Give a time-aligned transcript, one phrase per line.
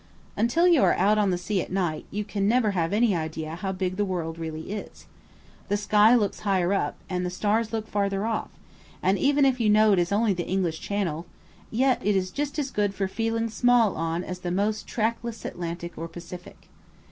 [0.35, 3.53] Until you are out on the sea at night you can never have any idea
[3.53, 5.05] how big the world really is.
[5.67, 8.49] The sky looks higher up, and the stars look further off,
[9.03, 11.27] and even if you know it is only the English Channel,
[11.69, 15.95] yet it is just as good for feeling small on as the most trackless Atlantic
[15.95, 16.67] or Pacific.